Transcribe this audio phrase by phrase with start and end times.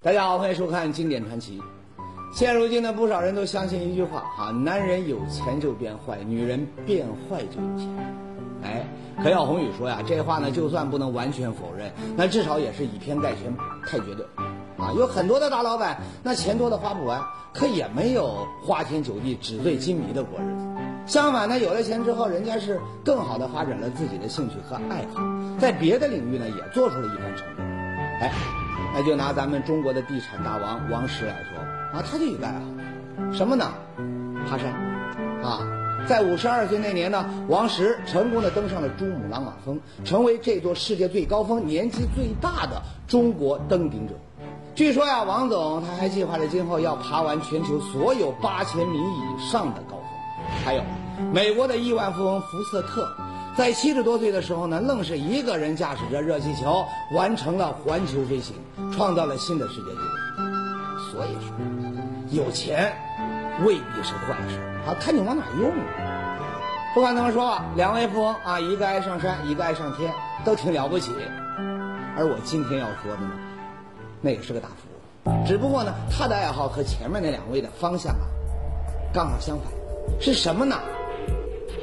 [0.00, 1.58] 大家好，欢迎收看《经典传奇》。
[2.32, 7.88] 现如今呢，不少人都相信一句话啊：男人有钱就变坏，女人变坏就有钱。
[8.62, 8.86] 哎，
[9.20, 13.52] 可要宏宇说呀，这话呢，就算不能完全否认，那至少也是以偏概全，
[13.84, 14.24] 太绝对。
[14.76, 17.20] 啊，有很多的大老板，那钱多的花不完，
[17.52, 20.64] 可也没有花天酒地、纸醉金迷的过日子。
[21.06, 25.20] 相反呢，有了钱之后，人家是更好的发展了自己的兴趣和爱好，
[25.58, 27.62] 在别的领域呢，也做出了一番成就。
[28.24, 28.32] 哎。
[28.94, 31.58] 那就拿咱们中国的地产大王王石来说
[31.92, 33.72] 啊，他就有个爱好，什么呢？
[34.48, 34.72] 爬山，
[35.42, 35.60] 啊，
[36.06, 44.14] 在五十二岁那年呢，王石成功的登上了珠穆朗玛峰，成为这座世界最高峰年纪最大的中国登顶者。
[44.74, 50.04] 据说呀，王总他还计划着今后要爬完全球所有八千米以上的高峰。
[50.64, 50.82] 还有，
[51.32, 53.08] 美国的亿万富翁福瑟特。
[53.58, 58.54] 在七十多岁的时候呢，愣是一个人驾驶着热气球完成了环球飞行，
[58.92, 61.10] 创造了新的世界纪录。
[61.10, 62.92] 所以说，有钱
[63.64, 65.72] 未必是坏事啊，看你往哪用。
[66.94, 71.10] 不管怎么说，两位富翁啊，一个爱上山，一个爱上天，都挺了不起。
[72.16, 73.32] 而我今天要说的呢，
[74.20, 78.22] 那也是个大富翁，只不过呢，他的爱好和前面那两位的方向啊，
[79.12, 79.66] 刚好相反。
[80.20, 80.76] 是什么呢？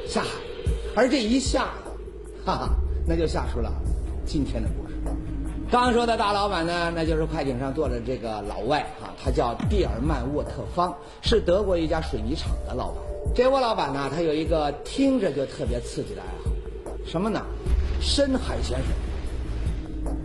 [0.08, 0.45] 下海。
[0.96, 1.68] 而这一下，
[2.46, 2.70] 哈哈，
[3.06, 3.70] 那就下出了
[4.24, 4.94] 今天的故事。
[5.70, 13.02] 刚说的大老板呢，那就是快艇上坐着这个老外啊，他叫蒂尔曼·沃特方，是德国一家水泥厂的老板。
[13.34, 16.50] 这沃老板呢，他有一个听着就特别刺激的爱好，
[17.04, 17.42] 什么呢？
[18.00, 18.86] 深海潜水。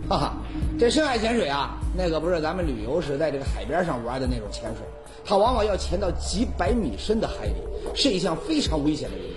[0.08, 0.32] 哈哈，
[0.78, 4.86] 这深海潜水啊，那可不是咱们旅游时在这个海边上玩的那种潜水，
[5.22, 7.56] 它往往要潜到几百米深的海底，
[7.94, 9.31] 是一项非常危险的运动。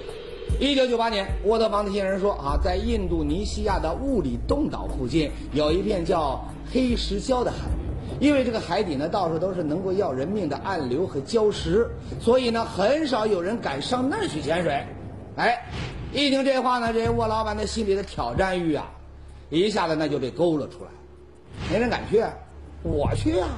[0.58, 11.90] 一九九八年，沃德邦的亲人说：“啊，在印度尼西亚的物里洞岛附近有一片叫黑石礁的海域，因为这个海底呢到处都是能够要人命的暗流和礁石，
[12.22, 14.82] 所以呢很少有人敢上那儿去潜水。”
[15.36, 15.66] 哎，
[16.14, 18.90] 一听这话呢，这沃老板的心里的挑战欲啊，
[19.50, 20.90] 一下子那就被勾了出来。
[21.70, 22.24] 没人敢去，
[22.82, 23.50] 我去啊！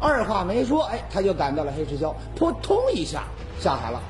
[0.00, 3.22] 二话没说，哎，他就赶到了黑石礁，扑通一下
[3.60, 4.00] 下海了。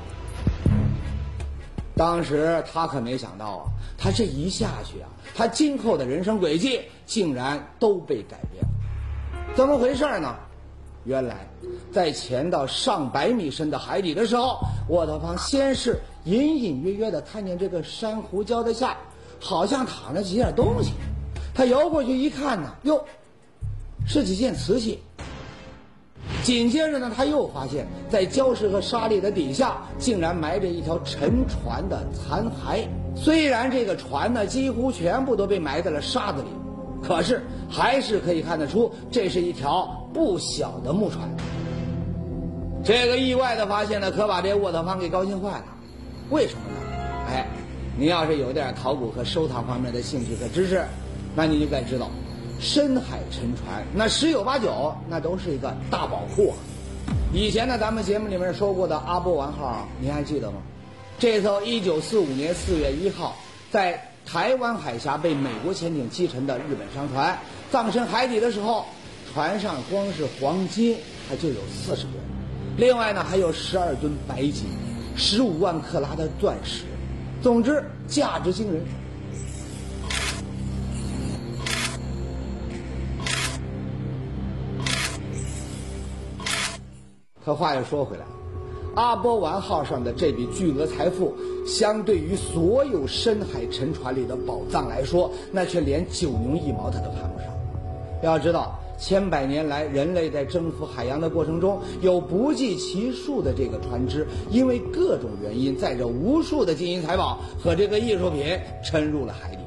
[1.97, 3.65] 当时他可没想到啊，
[3.97, 8.69] 他这一下去啊，他今后的人生轨迹竟然都被改变了。
[9.57, 10.37] 怎么回事呢？
[11.05, 11.49] 原来，
[11.93, 14.59] 在潜到上百米深的海底的时候，
[14.89, 18.95] 沃特方先是隐隐约约的看见这个珊瑚礁的下，
[19.41, 20.93] 好像躺着几件东西。
[21.55, 23.03] 他游过去一看呢，哟，
[24.07, 25.03] 是几件瓷器。
[26.47, 32.87] 紧接着呢，他又发现，在礁石和沙砾的底下，竟然埋着一条沉船的残骸。
[33.17, 36.49] 虽然这个船呢，几乎全部都被埋在了沙子里，
[37.03, 41.29] 可是还是可以看得出，这是一条不小的木船。
[42.85, 45.65] 这个意外的发现呢，可把这沃特方给高兴坏了。
[46.31, 47.27] 为什么呢？
[47.29, 47.45] 哎，
[47.99, 50.85] 你要是有点考古和收藏方面的兴趣和知识，
[51.35, 52.09] 那你就该知道。
[52.59, 56.57] 深海沉船，那十有八九那都是一个大宝库啊！
[57.33, 60.57] 以前呢，咱们节目里面说过的阿波丸号，您还记得吗？
[61.19, 63.37] 这艘1945年4月1号
[63.71, 67.39] 在台湾海峡被美国潜艇击沉的日本商船，
[67.71, 68.87] 葬身海底的时候，
[69.33, 70.97] 船上光是黄金
[71.29, 72.15] 它就有四十吨，
[72.79, 74.65] 另外呢还有十二吨白金，
[75.15, 76.85] 十五万克拉的钻石，
[77.43, 78.83] 总之价值惊人。
[87.47, 88.25] 可话又说回来，
[88.97, 91.33] 阿波丸号上的这笔巨额财富，
[91.65, 97.47] 相对于所有深海沉船里的宝藏来说，那却连九牛一毛它都谈不上。
[98.21, 109.59] 要知道，千百年来，人类在征服海洋的过程中，有不计其数的这个船只，因为各种原因，载着无数的金银财宝和这个艺术品沉入了海底。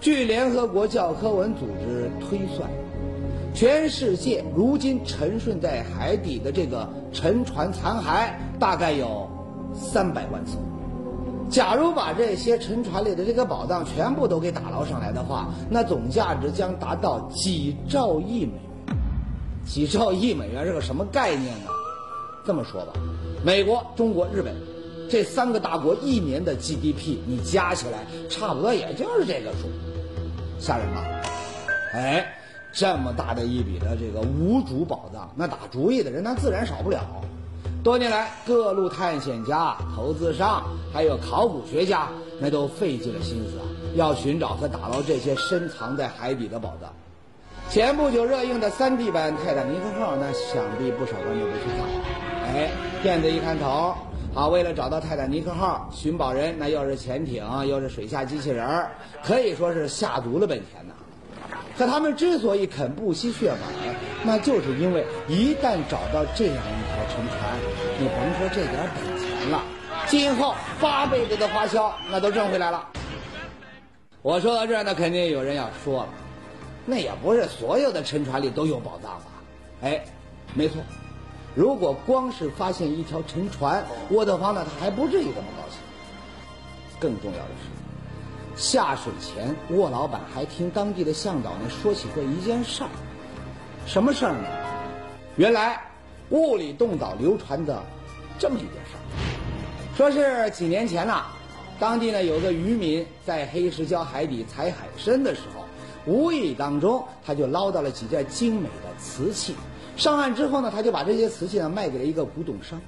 [0.00, 2.70] 据联合国教科文组织推算。
[3.52, 9.28] 全世界如今沉睡在海底的这个沉船残骸大概有
[9.74, 10.58] 三百万艘。
[11.50, 18.96] 假如把这些沉船里的这个宝藏全部都给打捞上来的话，那总价值将达到几兆亿美元。
[19.66, 21.70] 几兆亿美元是个什么概念呢？
[22.46, 22.92] 这么说吧，
[23.44, 24.54] 美国、中国、日本
[25.10, 29.68] 这三个大国一年的 GDP 你加起来，差不多也就是这个数，
[30.60, 31.04] 吓人吧？
[31.94, 32.36] 哎。
[32.72, 37.00] 这么大的一笔的这个无主宝藏，那打主意的人那自然少不了。
[37.82, 40.62] 多年来，各路探险家、投资商，
[40.92, 42.08] 还有考古学家，
[42.38, 43.64] 那都费尽了心思啊，
[43.94, 46.92] 要寻找和打捞这些深藏在海底的宝藏。
[47.70, 51.86] 前不久热映的 3D 版《泰坦尼克号》，那想必不少观众都去看了。
[52.54, 52.70] 哎，
[53.02, 53.94] 片子一看头，
[54.34, 58.86] 啊，为了找到泰坦尼克号，寻宝人那又是潜艇，又是水下机器人，
[59.24, 60.94] 可以说是下足了本钱呐。
[61.80, 67.56] 可他们之所以肯不惜血本，那就是因为一旦找到这样一条沉船，
[67.98, 69.62] 你甭说这点本钱了，
[70.06, 72.86] 今后八辈子的花销那都挣回来了。
[74.20, 76.08] 我说到这儿，那肯定有人要说了。
[76.84, 79.24] 那也不是所有的沉船里都有宝藏吧？
[79.80, 80.04] 哎，
[80.52, 80.82] 没错。
[81.54, 85.80] 如果光是发现一条沉船，沃特方呢他还不至于这么高兴。
[87.00, 87.70] 更重要的是，
[88.56, 92.90] 下水前沃老板还听当地的向导呢说起过一件事儿。
[93.86, 94.44] 什么事儿呢？
[95.36, 95.80] 原来
[96.30, 97.82] 雾里洞岛流传的
[98.38, 99.00] 这么一件事儿，
[99.96, 101.26] 说是几年前呐，
[101.78, 105.64] 当地呢有个渔民在黑石礁海底采海参的时候。
[106.06, 109.54] 无意当中，他就捞到了几件精美的瓷器。
[109.98, 112.80] 上岸之后呢，他就把这些瓷器呢卖给了一个古董商。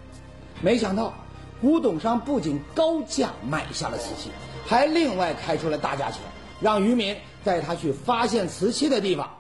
[0.63, 1.13] 没想到，
[1.61, 4.31] 古董商不仅高价买下了瓷器，
[4.67, 6.21] 还另外开出了大价钱，
[6.61, 9.31] 让渔民带他去发现瓷器的地方。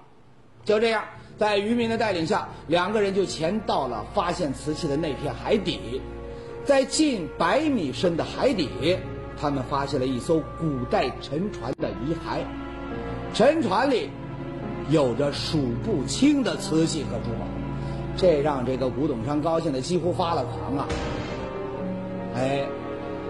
[0.64, 1.04] 就这样，
[1.38, 6.00] 在渔民的带领下，两个人就潜到了发现瓷器的那片海底。
[6.64, 8.96] 在近百米深的海底，
[9.40, 12.44] 他们发现了一艘古代沉船的遗骸。
[13.34, 14.10] 沉船里
[14.88, 17.46] 有着数不清的瓷器和珠宝，
[18.16, 20.86] 这让这个古董商高兴的几乎发了狂啊！
[22.36, 22.64] 哎，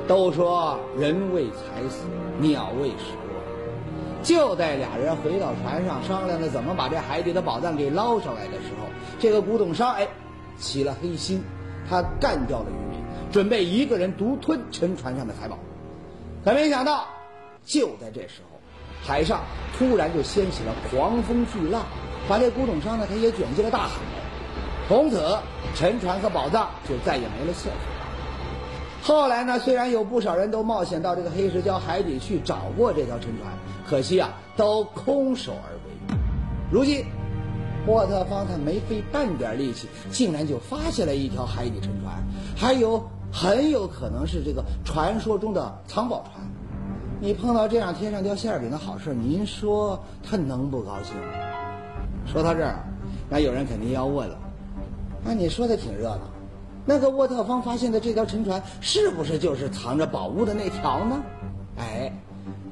[0.06, 2.04] 都说人为财死，
[2.38, 3.42] 鸟为食亡。
[4.22, 8.86] 就在俩人回到船上商量着怎么把这海底的宝藏给捞上来的时候，
[9.18, 10.06] 这个古董商哎
[10.58, 11.42] 起了黑心，
[11.88, 13.00] 他干掉了渔民，
[13.32, 15.58] 准备一个人独吞沉船上的财宝。
[16.44, 17.06] 可没想到，
[17.64, 18.58] 就在这时候。
[19.04, 19.40] 海上
[19.76, 21.82] 突然就掀起了狂风巨浪，
[22.28, 23.94] 把这古董商呢，他也卷进了大海。
[24.86, 25.36] 从此，
[25.74, 28.01] 沉船和宝藏就再也没了线索。
[29.02, 33.52] 后来呢，虽然有不少人都冒险到这个黑石礁海底去找过这条沉船，
[33.84, 36.16] 可惜啊，都空手而归。
[36.70, 37.04] 如今，
[37.88, 42.14] 沃特方他没费半点力气，竟然就发现了一条海底沉船，
[42.56, 43.02] 还有
[43.32, 46.46] 很有可能是这个传说中的藏宝船。
[47.20, 51.22] 你碰到这样天上掉馅饼的好事，您说他能不高兴吗？
[52.24, 52.84] 说到这儿，
[53.28, 54.38] 那有人肯定要问了：
[55.24, 56.20] 那你说的挺热闹，
[56.84, 61.22] 那个沃特方发现的这条沉船是不是就是藏着宝物的那条呢？
[61.78, 62.12] 哎，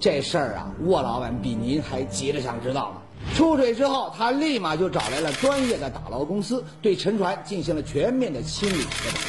[0.01, 3.01] 这事儿啊，沃老板比您还急着想知道呢。
[3.35, 9.21] 出水之后，他立马就找来了专业的打捞公司，对沉船进行了全面的清理和打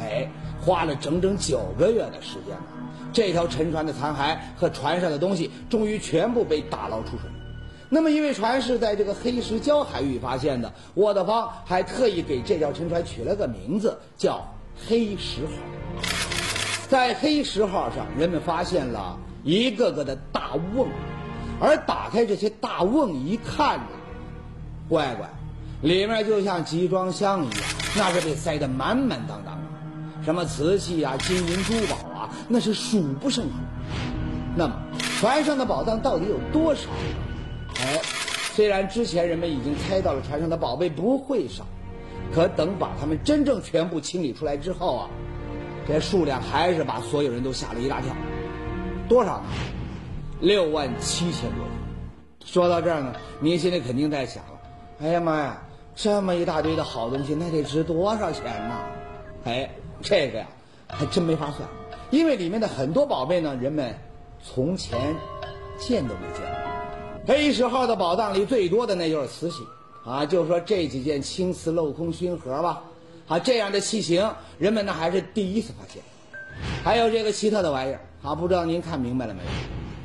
[0.00, 0.04] 捞。
[0.04, 0.30] 哎，
[0.60, 2.64] 花了整整九个月的时间呢。
[3.12, 7.30] 这条沉船的残骸和船上的东西终于全部被打捞出水。
[7.90, 14.46] 那么，因为船是在这个黑石礁海域发现的，沃特方还特意给这条沉船取了个名字，叫
[14.86, 15.52] “黑石号”。
[16.88, 20.88] 在黑石号上，人们发现了一个个的大瓮，
[21.60, 23.86] 而打开这些大瓮一看呢，
[24.88, 25.28] 乖乖，
[25.80, 27.58] 里面就像集装箱一样，
[27.96, 32.28] 那是被塞得满满当当的，什么瓷器啊、金银珠宝啊。
[32.48, 33.50] 那是数不胜数。
[34.56, 34.74] 那么，
[35.18, 36.88] 船上的宝藏到底有多少？
[37.80, 38.00] 哎，
[38.54, 41.64] 虽然之前人们已经猜到了船上的宝贝不会少，
[42.34, 45.10] 可等把它们真正全部清理出来之后啊，
[45.86, 48.14] 这数量还是把所有人都吓了一大跳。
[49.08, 49.44] 多少呢？
[50.40, 51.64] 六万七千多。
[52.44, 54.60] 说到这儿呢，您心里肯定在想了：
[55.00, 55.62] 哎呀妈呀，
[55.94, 58.80] 这么一大堆的好东西，那得值多少钱呢？
[59.44, 59.70] 哎，
[60.02, 60.46] 这个呀，
[60.88, 61.68] 还真没法算。
[62.10, 63.94] 因为里面的很多宝贝呢，人们
[64.42, 65.14] 从前
[65.78, 66.67] 见都没见过。
[67.28, 69.56] 黑石号的宝藏里最多的那就是瓷器，
[70.02, 72.82] 啊，就说这几件青瓷镂空熏盒吧，
[73.26, 76.02] 啊，这样的器型，人们呢还是第一次发现。
[76.82, 79.48] 还有这个奇特的玩意儿，啊，不知道您看明白了没有？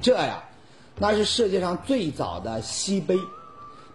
[0.02, 0.44] 这呀，
[1.00, 3.18] 那是世界上最早的吸杯，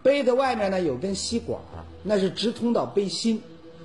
[0.03, 1.61] 杯子外面呢有根吸管，
[2.03, 3.43] 那是直通到杯心。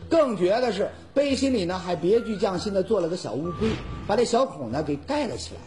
[0.09, 3.67] 更绝的是，杯心里呢还别具匠心的做了个小乌龟，
[4.07, 5.59] 把这小孔呢给盖了起来。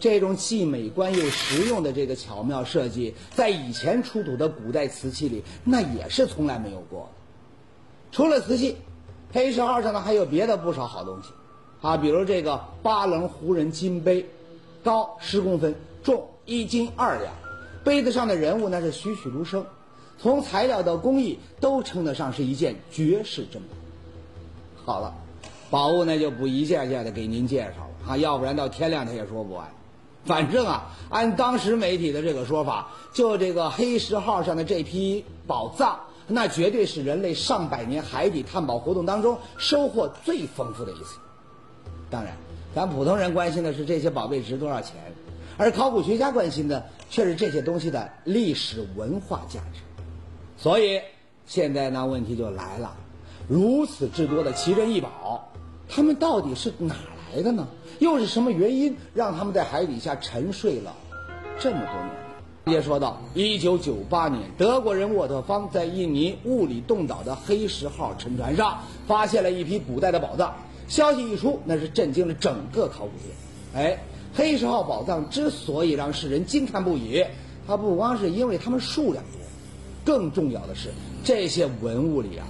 [0.00, 7.20] 这种既美观又实用的这个巧妙设计，在以前出土的古代瓷器里，那也是从来没有过的。
[8.10, 8.78] 除了瓷器，
[9.32, 11.28] 黑石号上呢还有别的不少好东西，
[11.82, 14.26] 啊，比如这个八棱胡人金杯，
[14.82, 17.32] 高十公分，重一斤二两，
[17.84, 19.64] 杯子上的人物那是栩栩如生。
[20.18, 23.68] 从材料到工艺都称得上是一件绝世珍宝。
[24.84, 25.14] 好了，
[25.70, 29.70] 宝物那就不一件件的给您介绍了啊，要不然到天亮他也说不完。
[30.24, 35.98] 反正啊，按当时媒体的这个说法，就这个黑石号上的这批宝藏，
[36.28, 41.18] 那绝对是人类上百年海底探宝活动当中收获最丰富的一次。
[42.10, 42.36] 当然，
[42.74, 44.96] 咱普通人关心的是这些宝贝值多少钱，
[45.56, 49.80] 而考古学家关心的却是这些东西的历史文化价值。
[50.58, 51.00] 所以，
[51.46, 52.94] 现在呢，问题就来了：
[53.48, 55.50] 如此之多的奇珍异宝，
[55.88, 56.94] 它们到底是哪
[57.32, 57.66] 来的呢？
[58.00, 60.94] 又是什么原因让他们在海底下沉睡了
[61.58, 62.76] 这么多年？
[62.76, 70.54] 也说到一九九八年，德国人沃特方在印尼物理洞岛的黑石号沉船上发现了一批古代的宝藏。
[70.88, 73.78] 消息一出，那是震惊了整个考古界。
[73.78, 73.98] 哎，
[74.34, 77.24] 黑石号宝藏之所以让世人惊叹不已，
[77.66, 79.40] 它不光是因为它们数量多，
[80.04, 80.88] 更重要的是
[81.22, 82.46] 这些文物里啊，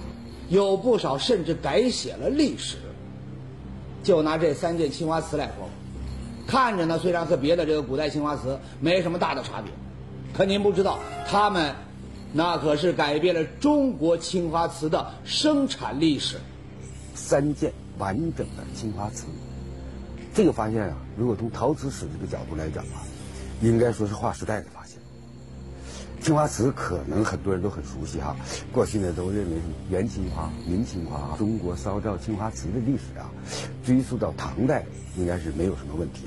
[0.49, 2.77] 有不少甚至改写了历史。
[4.03, 5.69] 就拿这三件青花瓷来说，
[6.47, 9.71] 看着呢虽然和别的这个古代青花瓷没什么大的差别，
[10.33, 11.75] 可您不知道，他们
[12.33, 16.37] 那可是改变了中国青花瓷的生产历史。
[17.13, 19.25] 三件完整的青花瓷，
[20.33, 23.03] 这个发现啊，如果从陶瓷史这个角度来讲啊，
[23.61, 24.80] 应该说是划时代的发现。
[26.21, 28.35] 青花瓷可能很多人都很熟悉哈，
[28.71, 33.27] 过去呢都认为是元青花、明青花，中国烧造青花瓷的历史啊，
[33.83, 34.85] 追溯到唐代
[35.17, 36.25] 应该是没有什么问题。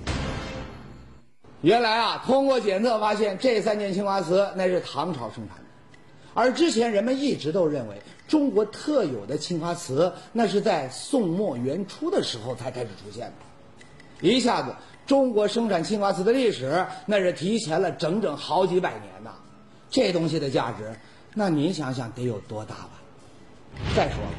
[1.63, 5.65] 原来啊，通过检测发现，这三件青花瓷那是唐朝生产的，
[6.35, 13.33] 而之前人们一直都认为中国特有的青花瓷那是在宋末元初的时候才开始出现
[14.21, 14.75] 的，一下子
[15.07, 19.31] 中国生产青花瓷的历史那是提前了整整好几百年呐。
[19.95, 20.93] 这东西的价值，
[21.35, 22.91] 那您想想得有多大吧？
[23.95, 24.33] 再说了，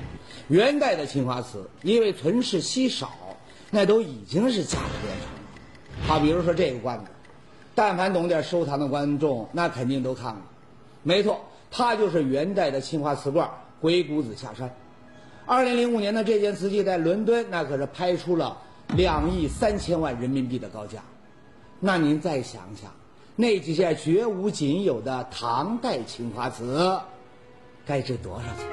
[0.49, 3.13] 元代的青花瓷因为存世稀少，
[3.71, 6.05] 那都已经是价值连城了。
[6.05, 7.05] 好，比如说这个罐子，
[7.73, 10.41] 但凡懂点收藏的观众，那肯定都看过。
[11.03, 11.39] 没错，
[11.71, 14.69] 它就是元代的青花瓷罐“鬼谷子下山”。
[15.47, 18.57] 二零零五年的这件瓷器在伦敦，那可是拍出了
[18.97, 21.01] 两亿三千万人民币的高价。
[21.79, 22.91] 那您再想想。
[23.37, 26.97] 那几件绝无仅有的唐代青花瓷，
[27.85, 28.65] 该值多少钱？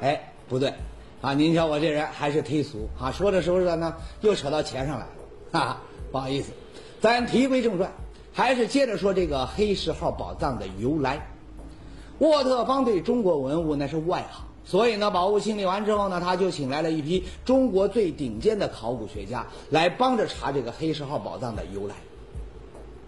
[0.00, 0.74] 哎，不对，
[1.22, 3.12] 啊，您瞧我这人还是忒俗啊！
[3.12, 5.10] 说着说着呢，又扯到钱上来了，
[5.52, 6.50] 哈哈，不好意思，
[7.00, 7.92] 咱题归正传，
[8.32, 11.24] 还是接着说这个黑石号宝藏的由来。
[12.18, 21.94] 沃特方对中国文物那是外行，所以呢，宝物清理完之后呢，他就请来了一批中国最顶尖的考古学家来帮着查这个黑石号宝藏的由来。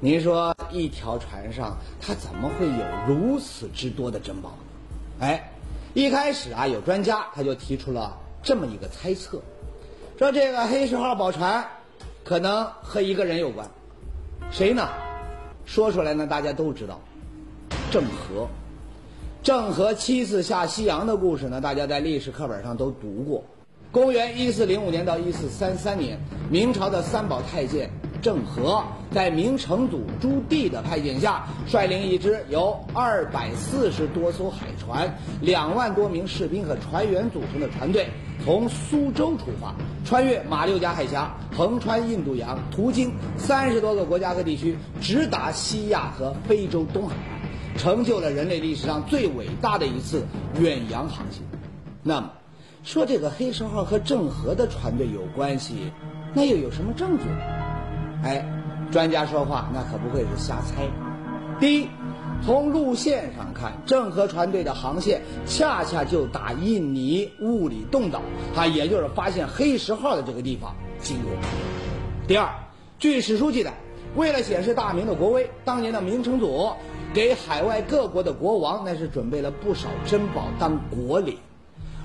[0.00, 5.26] 您说一条船上，它怎么会有如此之多的珍宝呢？
[5.26, 5.50] 哎，
[5.92, 9.42] 一开始啊，有专家他就提出了这么一个猜测，
[10.16, 11.66] 说这个黑石号宝船
[12.22, 13.68] 可能和一个人有关，
[14.52, 14.88] 谁呢？
[15.66, 17.00] 说出来呢，大家都知道，
[17.90, 18.46] 郑和。
[19.42, 23.42] 郑和七次下西洋的故事呢，大家在历史课本上都读过。
[23.90, 27.90] 公元一四零五年到一四三三年，明朝的三宝太监。
[28.20, 38.08] 郑和在明成祖朱棣的派遣下，率领一支由二百四十多艘海船、两万多名士兵和船员组成的船队，
[38.44, 50.24] 从苏州出发，穿越马六甲海峡，横穿印度洋，途经三十多个国家和地区，直达西亚和非洲东海岸，成就了人类历史上最伟大的一次
[50.60, 51.42] 远洋航行。
[52.02, 52.30] 那么，
[52.82, 55.92] 说这个黑石号和郑和的船队有关系，
[56.34, 57.67] 那又有什么证据呢？
[58.22, 58.44] 哎，
[58.90, 60.82] 专家说话那可不会是瞎猜。
[61.60, 61.88] 第一，
[62.44, 68.20] 从路线上看，郑和船队的航线恰恰就打印尼物理洞岛，
[68.54, 71.32] 它也就是发现黑石号的这个地方经过。
[72.26, 72.48] 第二，
[72.98, 73.72] 据史书记载，
[74.14, 76.70] 为了显示大明的国威，当年的明成祖
[77.14, 81.38] 给海外各国的国王那是准备了不少珍宝当国礼。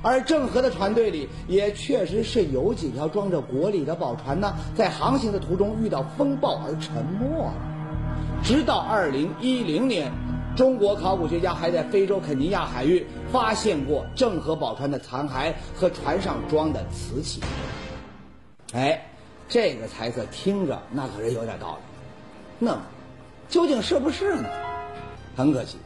[0.03, 7.53] 而郑和的船队里也确实是有几条装着国礼的宝船呢，在航行的途中遇到风暴而沉没了。
[8.43, 10.11] 直到二零一零年，
[10.57, 17.41] 中国考古学家还在非洲肯尼亚海域发现过郑和宝船的残骸和船上装的瓷器。
[18.73, 19.05] 哎，
[19.47, 21.81] 这个猜测听着那可是有点道理。
[22.59, 22.81] 那么，
[23.47, 24.49] 究竟是不是呢？
[25.37, 25.77] 很可惜。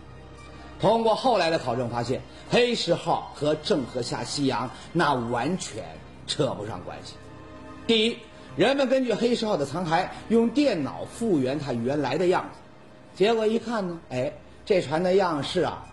[0.80, 5.84] 通过后来的考证发现，黑石号和郑和下西洋那完全
[6.28, 7.14] 扯不上关系。
[7.86, 8.18] 第一，
[8.56, 12.60] 人们根据黑石号的残骸用电脑复原它原来的样子，
[13.16, 14.34] 结果一看呢，哎，
[14.66, 15.86] 这船的样式啊，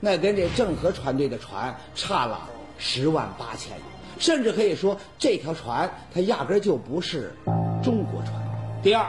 [0.00, 3.82] 那跟这郑和船队的船差了十万八千里，
[4.18, 7.34] 甚至可以说这条船它压根就不是
[7.82, 8.34] 中国船。
[8.82, 9.06] 第二。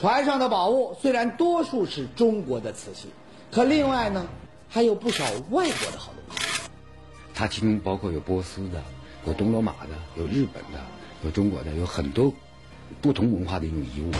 [0.00, 3.08] 船上的宝物虽然多数是中国的瓷器，
[3.50, 4.28] 可另外呢，
[4.68, 6.62] 还有不少外国的好东西。
[7.34, 8.82] 它其中包括有波斯的，
[9.26, 10.80] 有东罗马的，有日本的，
[11.24, 12.32] 有中国的，有很多
[13.00, 14.10] 不同文化的一种遗物。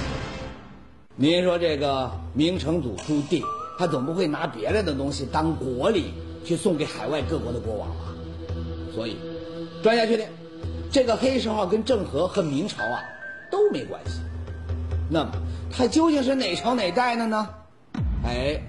[1.16, 3.42] 您说这个明成祖朱棣，
[3.78, 6.14] 他总不会拿别人的东西当国礼
[6.44, 8.04] 去送给海外各国的国王吧？
[8.94, 9.16] 所以，
[9.82, 10.26] 专家确定，
[10.90, 13.02] 这个黑石号跟郑和和明朝啊
[13.50, 14.20] 都没关系。
[15.10, 15.30] 那么，
[15.72, 17.48] 它究竟是哪朝哪代的呢？
[18.24, 18.60] 哎，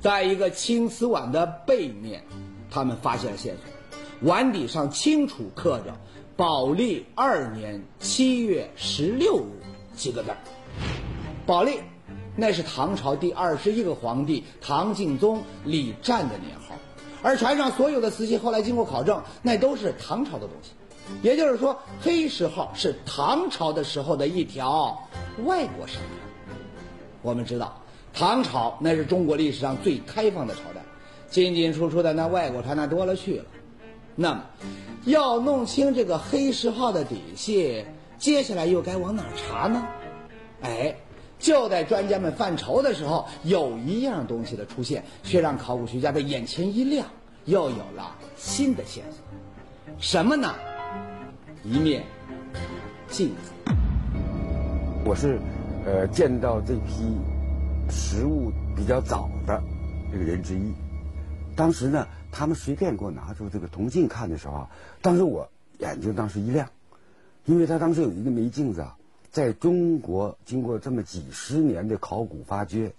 [0.00, 2.22] 在一个青瓷碗的背面，
[2.70, 5.96] 他们发现了线索，碗底上清楚刻着
[6.36, 9.64] “宝历二年七月十六日”
[9.96, 10.30] 几个字。
[11.46, 11.80] 宝历，
[12.36, 16.74] 那是唐朝第二十一个皇帝唐敬宗李湛的年号。
[17.22, 20.70] 而船上所有的瓷器，后来经过考证，那都是唐朝的东西。
[21.22, 25.08] 也就是说，黑石号是唐朝的时候的一条
[25.44, 26.58] 外国商船。
[27.22, 27.80] 我们知道，
[28.16, 30.80] 唐朝那是中国历史上最开放的朝代，
[31.28, 33.44] 进进出出的那外国船那多了去了。
[34.14, 34.42] 那么，
[35.04, 37.84] 要弄清这个黑石号的底细，
[38.16, 39.86] 接下来又该往哪儿查呢？
[40.62, 40.96] 哎，
[41.38, 47.06] 就在专家们犯愁的时候，有一样东西的出现，却让考古学家的眼前一亮，
[47.44, 49.20] 又有了新的线索。
[49.98, 50.54] 什么呢？
[51.62, 52.02] 一面
[53.10, 53.52] 镜子。
[55.04, 55.38] 我是，
[55.84, 57.18] 呃，见到这批
[57.90, 59.62] 实物比较早的
[60.12, 60.72] 这个人之一。
[61.56, 66.68] 当时呢，他们随便给我拿出这个铜镜看的时候啊，当时我眼睛当时一亮，
[67.44, 68.96] 因为他当时有一个枚镜子啊，
[69.30, 72.92] 在中国经过这么几十年的考古发掘，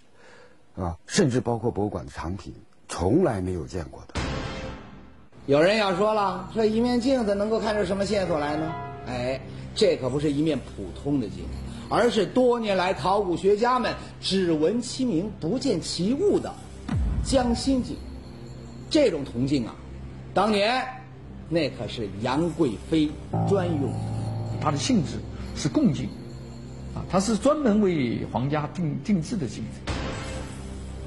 [0.76, 2.52] 啊，甚至包括博物馆的藏品，
[2.88, 4.20] 从来没有见过的。
[5.46, 8.74] 有人要说了，说一面镜子能够看出什么线索来呢？
[9.06, 9.40] 哎，
[9.74, 11.50] 这可不是一面普通的镜子，
[11.88, 16.52] 而是多年来考古学家们只闻其名不见其物的
[17.24, 17.96] 江心镜。
[18.90, 19.74] 这种铜镜啊，
[20.32, 20.86] 当年
[21.48, 23.10] 那可是杨贵妃
[23.48, 23.98] 专用的。
[24.60, 25.12] 它的性质
[25.54, 26.08] 是贡镜，
[26.94, 29.92] 啊，它是专门为皇家定定制的镜子。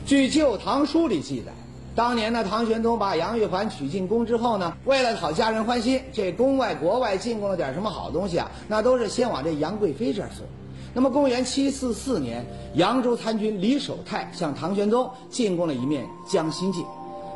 [0.06, 1.52] 据《旧唐书》里记载。
[1.94, 8.50] 当年呢，唐玄宗把杨玉环娶进宫之后呢，为了讨家人欢心，这宫外国外进贡了点什么好东西啊？
[8.70, 10.46] 那都是先往这杨贵妃这儿送。
[10.94, 16.86] 那么，公元七四四年，扬州参军李守泰向唐玄宗进贡了一面江心镜，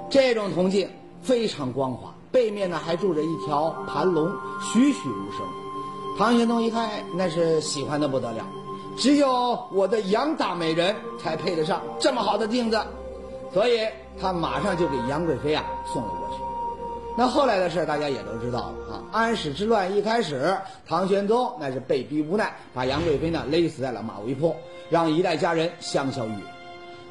[0.10, 0.90] 这种铜镜
[1.22, 4.28] 非常光滑，背面呢还铸着一条盘龙，
[4.62, 5.42] 栩栩如生。
[6.18, 8.46] 唐玄宗一看，那是喜欢的不得了，
[8.98, 12.80] 只有我的杨大美人才配得上这么好的镜子，
[13.54, 13.80] 所以。
[14.18, 16.42] 他马上就给杨贵妃啊送了过去。
[17.18, 19.04] 那后来的事大家也都知道了啊。
[19.12, 24.56] 安史之乱一开始，唐玄宗那是被逼无奈，把杨贵妃呢勒死在了马嵬坡，
[24.90, 26.42] 让一代佳人香消玉殒。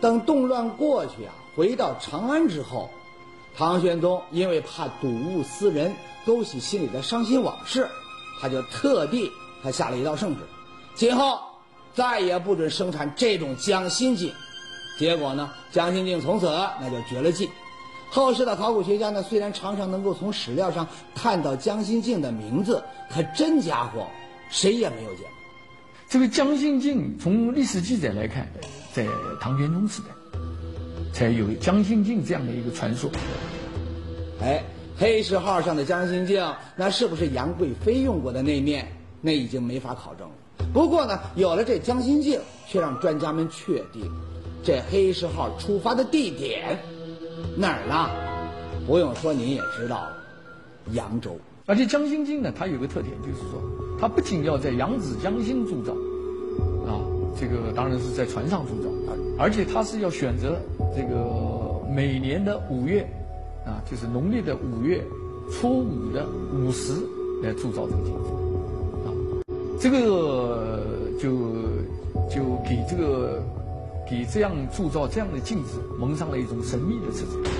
[0.00, 2.90] 等动乱过去啊，回到长安之后，
[3.56, 5.94] 唐玄宗因为怕睹物思人，
[6.26, 7.88] 勾起心里的伤心往事，
[8.42, 10.42] 他就特地他下了一道圣旨，
[10.94, 11.38] 今后
[11.94, 14.34] 再也不准生产这种江心镜。
[14.98, 16.46] 结果呢，江心镜从此
[16.80, 17.48] 那就绝了迹。
[18.14, 24.07] 后世的考古学家呢，虽然常常能够从史料上看到江心镜的名字，可真家伙，
[24.48, 25.29] 谁也没有见过。
[26.09, 28.46] 这个江心镜从历史记载来看，
[28.92, 29.05] 在
[29.40, 30.07] 唐玄宗时代
[31.12, 33.11] 才有江心镜这样的一个传说。
[34.40, 34.62] 哎，
[34.96, 38.87] 黑石号上的江心镜，那是不是杨贵妃用过的那面？
[39.22, 40.35] 那已经没法考证了。
[40.72, 44.09] 不过呢，有了这江心镜，却让专家们确定。
[44.62, 46.79] 这黑石号出发的地点
[47.57, 48.11] 哪儿呢？
[48.87, 50.16] 不用说，您也知道了，
[50.92, 51.37] 扬州。
[51.66, 53.62] 而且江心镜呢，它有个特点，就是说，
[53.98, 55.92] 它不仅要在扬子江心铸造，
[56.87, 57.00] 啊，
[57.40, 58.90] 这个当然是在船上铸造，
[59.38, 60.59] 而且它是要选择
[60.94, 63.09] 这个每年的五月，
[63.64, 65.02] 啊，就是农历的五月
[65.50, 66.92] 初五的午时
[67.42, 68.28] 来铸造这个金子，
[69.07, 69.09] 啊，
[69.80, 70.83] 这个
[71.18, 71.30] 就
[72.28, 73.42] 就给这个。
[74.08, 77.50] 给这样铸造这样的镜子蒙上了一种神秘的色彩。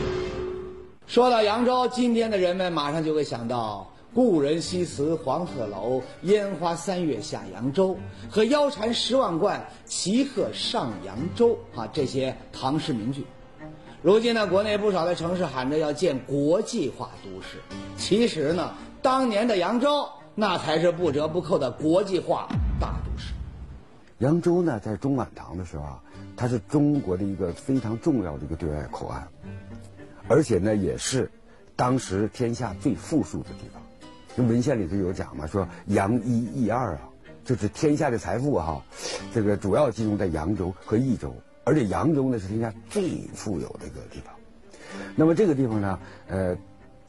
[1.07, 7.97] 说到扬州，今天的人们马上就会想到“故人西辞黄鹤楼，烟花三月下扬州”
[8.31, 13.25] 和“腰缠十万贯，骑鹤上扬州”啊这些唐诗名句。
[14.03, 17.59] 如今呢，国内不少的城市喊着要建国际化都市，
[17.97, 23.33] 其实呢，当年的扬州那才是不折不扣的国际化大都市。
[24.19, 26.01] 扬州呢，在中晚唐的时候啊。
[26.37, 29.23] 它是中国的一个非常重要的一个对外口岸，
[30.29, 31.31] 而且呢，也是
[31.77, 33.83] 当时天下最富庶的地方。
[34.37, 37.09] 就文献里头有讲嘛，说杨一易二啊，
[37.45, 38.83] 就是天下的财富哈，
[39.33, 44.35] 这个主要集中在扬州和益州，而且扬州呢是天下最富有的一个地方。
[45.15, 46.57] 那么这个地方呢，呃，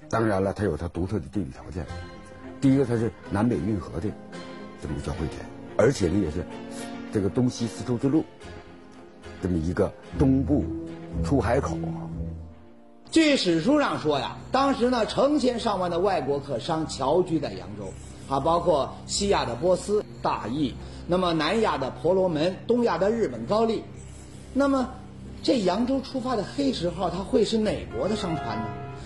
[0.07, 1.83] 当然了，它有它独特的地理条件。
[2.61, 4.07] 第一个，它是南北运河的
[4.81, 5.41] 这么个交汇点，
[5.77, 6.45] 而且呢，也是
[7.11, 8.23] 这个东西丝绸之路
[9.45, 10.65] 这么一个东部
[11.23, 11.77] 出海口。
[13.11, 17.93] 据史书上说呀，当时呢，成千上万的外国客商侨居在扬州，
[18.27, 20.73] 啊，包括西亚的波斯、大邑，
[21.05, 23.83] 那么南亚的婆罗门，东亚的日本高丽，
[24.51, 24.89] 那么
[25.43, 28.65] 这扬州出发的黑石号，它会是哪国的商船呢？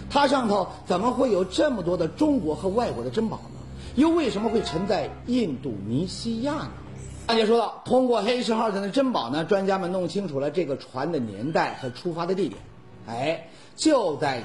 [0.09, 3.59] 它上头怎么会有这么多的中国和外国的珍宝呢？
[3.95, 6.71] 又为什么会沉在印度尼西亚呢？
[7.29, 12.59] 大家说到，通过黑石号上的珍宝呢，专家们弄清楚了这个船的年代和出发的地点。
[13.05, 14.43] 哎，就在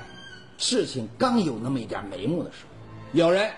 [0.58, 3.50] 事情刚有那么一点眉目的时候，有人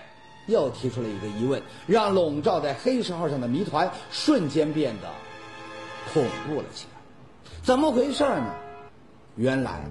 [0.45, 5.09] 又提出了一个疑问，让笼罩在黑石号上的谜团瞬间变得
[6.13, 7.51] 恐怖了起来。
[7.61, 8.53] 怎么回事呢？
[9.35, 9.83] 原来，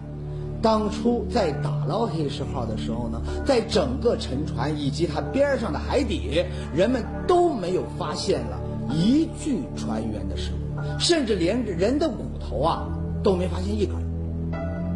[0.63, 6.43] 当初在打捞黑石号的时候呢，在整个沉船以及它边上的海底，
[6.75, 8.59] 人们都没有发现了
[8.91, 12.89] 一具船员的尸骨，甚至连人的骨头啊
[13.23, 13.97] 都没发现一根。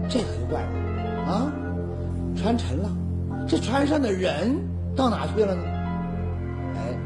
[0.08, 1.52] 这可就怪了啊！
[2.36, 2.88] 船沉了，
[3.48, 4.56] 这船上的人
[4.96, 5.62] 到哪去了呢？
[6.76, 6.96] 哎，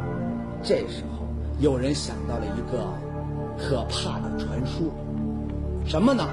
[0.63, 1.27] 这时候
[1.59, 2.87] 有人想到了一个
[3.59, 4.91] 可怕的传说，
[5.87, 6.27] 什么呢？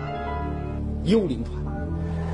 [1.03, 1.61] 幽灵船。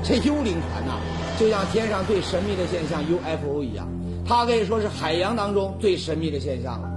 [0.04, 1.00] 这幽灵船呐，
[1.38, 3.88] 就像天上最神秘的现象 UFO 一样，
[4.24, 6.87] 它可以说是海洋当中最神秘的现象了。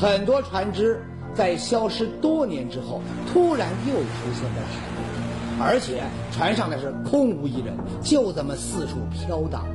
[0.00, 9.66] 很多船只在消失多年之后，突然又出现在海面，而且船上的是空无一人，就这么四处飘荡。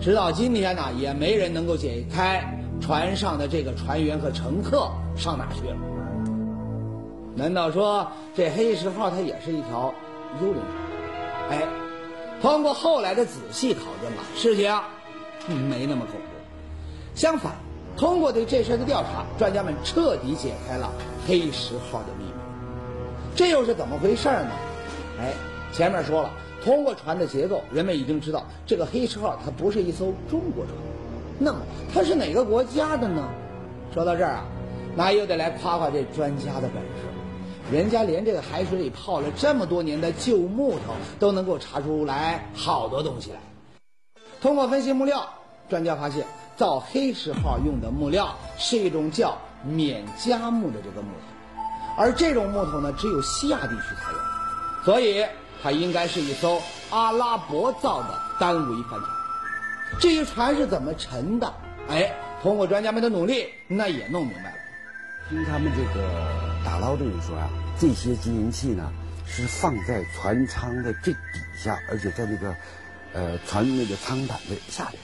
[0.00, 2.42] 直到今天呢，也没人能够解开
[2.80, 5.76] 船上的这个船员和乘客上哪去了。
[7.34, 9.92] 难道说这黑石号它也是一条
[10.40, 10.62] 幽灵
[11.48, 11.60] 船？
[11.60, 11.68] 哎，
[12.40, 14.72] 通过后来的仔细考证啊，事情
[15.68, 16.26] 没那么恐怖。
[17.14, 17.52] 相反，
[17.96, 20.92] 通过对这事的调查，专家们彻底解开了
[21.26, 22.32] 黑石号的秘密。
[23.34, 24.50] 这又是怎么回事呢？
[25.18, 25.32] 哎，
[25.72, 26.30] 前面说了，
[26.62, 30.74] 通过船的结构，人们已经知道这个黑石号它不是一艘中国船。
[31.38, 31.60] 那么
[31.92, 33.26] 它是哪个国家的呢？
[33.94, 34.44] 说到这儿啊，
[34.94, 37.72] 那又得来夸夸这专家的本事。
[37.72, 43.38] 人家连这个海水里泡了这么多年的旧木头都能够查出来好多东西来。
[44.40, 45.28] 通过分析木料，
[45.68, 46.24] 专家发现
[46.56, 51.62] 造黑石号用的木料是一种叫缅加木的这个木头，
[51.98, 54.18] 而这种木头呢，只有西亚地区才有，
[54.84, 55.24] 所以
[55.62, 59.02] 它应该是一艘阿拉伯造的单桅帆船。
[60.00, 61.52] 至于船是怎么沉的，
[61.88, 64.56] 哎，通过专家们的努力，那也弄明白了。
[65.28, 66.08] 听他们这个
[66.64, 68.92] 打捞的人说啊，这些金银器呢
[69.26, 71.18] 是放在船舱的最底
[71.56, 72.54] 下，而且在那个
[73.12, 75.00] 呃船那个舱板的下面，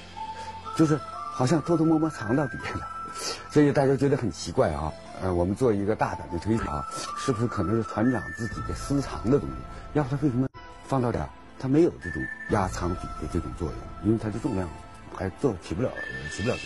[0.77, 0.99] 就是
[1.33, 2.87] 好像偷偷摸摸藏到底下了。
[3.51, 4.92] 所以大家觉得很奇怪啊。
[5.23, 6.85] 呃，我们做一个大胆的推测啊，
[7.18, 9.55] 是不是可能是船长自己的私藏的东西？
[9.95, 10.49] 要不他为什么
[10.87, 11.29] 放到这儿？
[11.59, 14.68] 他没有这种压舱底的这种作用，因为它的重量
[15.14, 15.90] 还做起不了
[16.35, 16.57] 起不了。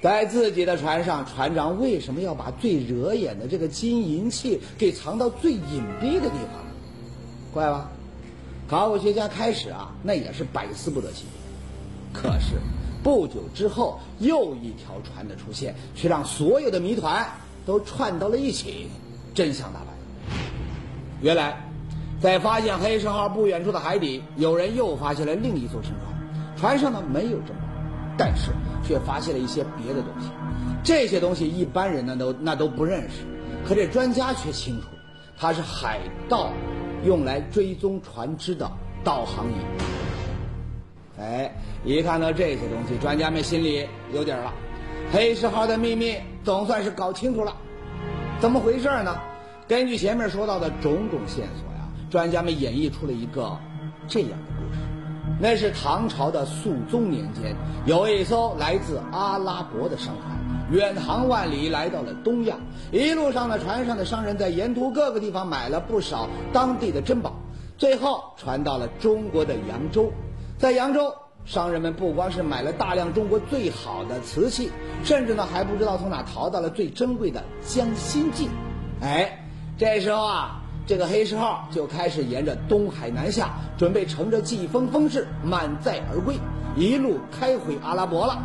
[0.00, 6.64] 在自己的船上，船长为什么要把最惹眼的这个金银器给藏到最隐蔽的地方？
[7.52, 7.90] 怪吧？
[8.68, 11.28] 考古学家开始啊，那也是百思不得其解。
[12.14, 12.56] 可是
[13.02, 17.26] 不久之后，又一条船的出现，却让所有的谜团
[17.66, 18.88] 都串到了一起，
[19.34, 19.86] 真相大白。
[21.20, 21.68] 原来，
[22.20, 27.62] 在发现黑石号不远处的海底，有人又发现了另一艘沉船，船上呢没有珍宝。
[28.18, 28.50] 但是
[28.86, 30.28] 却发现了一些别的东西，
[30.84, 33.24] 这些东西一般人呢都那都不认识，
[33.66, 34.86] 可这专家却清楚，
[35.36, 36.52] 它是海盗
[37.06, 38.70] 用来追踪船只的
[39.02, 40.01] 导航仪。
[41.22, 41.54] 哎，
[41.84, 44.52] 一看到这些东西，专家们心里有底儿了，
[45.12, 47.56] 黑石号的秘密总算是搞清楚了。
[48.40, 49.16] 怎么回事呢？
[49.68, 53.56] 根据前面说到的种种线索呀，专家们演绎出了一个
[54.08, 54.80] 这样的故事。
[55.40, 57.54] 那是唐朝的肃宗年间，
[57.86, 60.36] 有一艘来自阿拉伯的商船，
[60.72, 62.56] 远航万里来到了东亚。
[62.90, 67.32] 一路上呢，船上的商人在沿途各个地方买了不少当地的珍宝，
[67.78, 70.12] 最后传到了中国的扬州。
[70.62, 71.12] 在扬州，
[71.44, 74.70] 商人们不光是买了大量中国最好的瓷器，
[75.02, 78.48] 甚至呢还不知道从哪淘到了最珍贵的江心镜。
[79.00, 79.44] 哎，
[79.76, 80.58] 这时候啊。
[80.84, 86.34] 这个黑石号就开始沿着东海南下，准备乘着季风风势满载而归，
[86.76, 88.36] 一路开回阿拉伯了。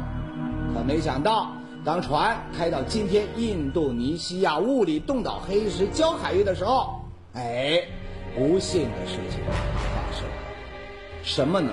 [0.72, 1.52] 可没想到，
[1.84, 7.02] 当船开到今天印度尼西亚物理冻岛黑石礁海域的时候，
[7.34, 7.82] 哎，
[8.36, 10.36] 不幸的事情发生了。
[11.24, 11.72] 什么呢？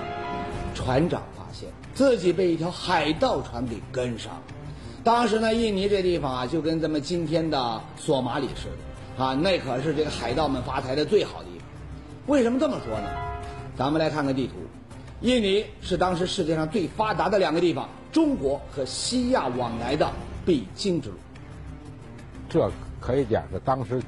[0.75, 4.41] 船长发现自己被一条海盗船给跟上了。
[5.03, 8.67] 当时呢，印尼这地方啊，就跟咱们今天的索马里似
[9.17, 11.67] 的，啊，那可是这个海盗们发财的最好地方。
[12.27, 13.07] 为什么这么说呢？
[13.77, 14.53] 咱们来看看地图，
[15.21, 20.11] 印尼是当时世界上最发达的两个地方，中国和西亚往来的
[20.45, 21.15] 必经之路。
[22.49, 24.01] 这可以讲是当时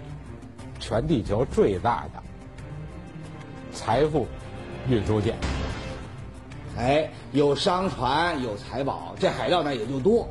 [0.79, 2.23] 全地球最大的
[3.71, 4.25] 财富
[4.89, 5.35] 运输线。
[6.77, 10.29] 哎，有商船，有财宝，这海盗呢也就多。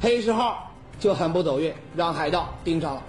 [0.00, 0.70] 黑石号
[1.00, 3.02] 就很不走运，让海盗盯上了。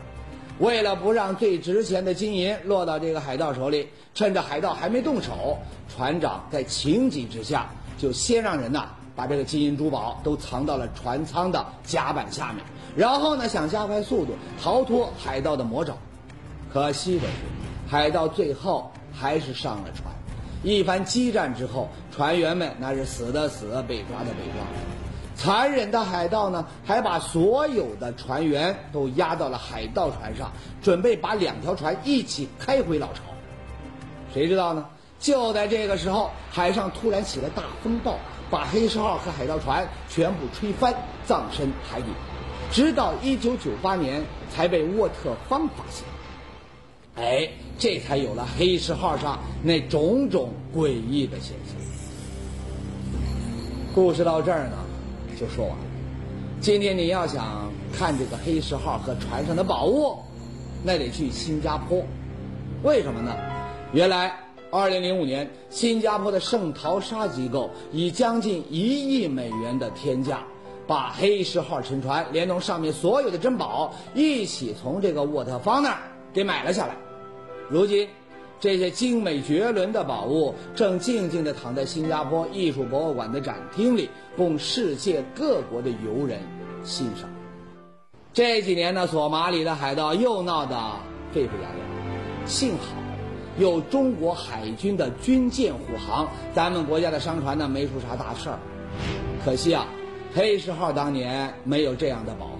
[0.59, 5.57] 为了不让最值钱的金银落到这个海盗手里，趁着海盗还没动手，
[5.93, 12.63] 船长在情急之下就先让人呐把这个金银珠宝都藏到了船舱的甲板下面，
[12.95, 15.93] 然后呢想加快速度逃脱海盗的魔爪。
[16.71, 17.33] 可惜的是，
[17.89, 20.18] 海盗最后还是上了船。
[20.63, 24.65] 一番激战之后，船员们那是死的死，被抓的被抓。
[25.35, 33.21] 残忍的海盗呢，还把所有的船员都押到了海盗船上，准备把两条船一起开回老巢。
[34.33, 34.85] 谁知道呢？
[35.17, 38.17] 就在这个时候，海上突然起了大风暴，
[38.49, 40.93] 把黑石号和海盗船全部吹翻，
[41.25, 42.07] 葬身海底。
[42.71, 44.21] 直到一九九八年
[44.53, 46.05] 才被沃特方发现。
[47.19, 51.75] 哎，这才有了黑石号上那种种诡异的现象。
[53.93, 54.77] 故事到这儿呢。
[55.39, 55.83] 就说完了。
[56.59, 60.17] 今天你要想看这个黑石号和船上的宝物，
[60.83, 62.03] 那得去新加坡。
[62.83, 63.33] 为什么呢？
[63.93, 64.35] 原来，
[64.69, 68.81] 二零零五年，新加坡的圣淘沙机构以将近一
[69.13, 70.43] 亿美元的天价，
[70.85, 75.99] 把黑石号沉船连同上面所有的珍宝一起从这个沃特方那儿
[76.33, 76.97] 给买了下来。
[77.69, 78.07] 如今。
[78.61, 86.41] 这些精美绝伦的宝物正静静地躺在新加坡艺术博物馆的展厅里，供世界各国的游人
[86.83, 87.29] 欣赏。
[88.33, 90.75] 这几年呢，索马里的海盗又闹得
[91.31, 92.97] 沸沸扬扬，幸好
[93.57, 98.59] 有中国海军的军舰护航，咱们国家的商船呢没出啥大事儿。
[99.45, 99.87] 可惜啊，
[100.35, 102.57] 黑石号当年没有这样的保护，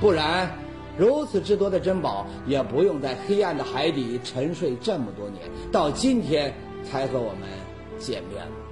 [0.00, 0.50] 不然。
[0.96, 6.54] 如此之多的珍宝，也不用在黑暗的海底沉睡这么多年，到今天
[6.84, 7.48] 才和我们
[7.98, 8.63] 见面了。